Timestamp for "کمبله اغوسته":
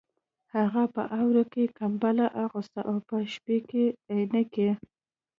1.79-2.81